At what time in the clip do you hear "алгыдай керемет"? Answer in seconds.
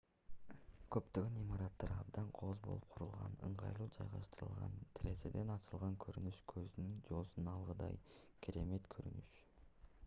7.55-8.93